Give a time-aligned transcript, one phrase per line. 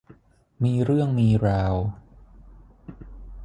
[0.63, 1.75] มีเรื่องมีราว